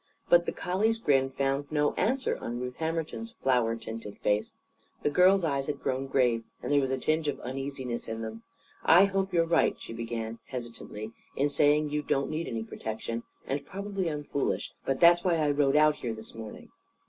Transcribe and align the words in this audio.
But 0.29 0.47
the 0.47 0.51
collie's 0.51 0.97
grin 0.97 1.29
found 1.29 1.71
no 1.71 1.93
answer 1.93 2.35
on 2.41 2.59
Ruth 2.59 2.77
Hammerton's 2.77 3.33
flower 3.33 3.75
tinted 3.75 4.17
face. 4.17 4.55
The 5.03 5.11
girl's 5.11 5.43
eyes 5.43 5.67
had 5.67 5.79
grown 5.79 6.07
grave, 6.07 6.43
and 6.63 6.71
there 6.71 6.79
was 6.79 6.89
a 6.89 6.97
tinge 6.97 7.27
of 7.27 7.39
uneasiness 7.41 8.07
in 8.07 8.23
them. 8.23 8.41
"I 8.83 9.05
hope 9.05 9.31
you're 9.31 9.45
right," 9.45 9.79
she 9.79 9.93
began, 9.93 10.39
hesitantly, 10.47 11.11
"in 11.35 11.51
saying 11.51 11.91
you 11.91 12.01
don't 12.01 12.31
need 12.31 12.47
any 12.47 12.63
protection. 12.63 13.21
And 13.45 13.63
probably 13.63 14.07
I'm 14.09 14.23
foolish. 14.23 14.71
But 14.85 14.99
that's 14.99 15.23
why 15.23 15.35
I 15.35 15.51
rode 15.51 15.75
out 15.75 15.97
here 15.97 16.13
this 16.15 16.33
morning." 16.33 16.69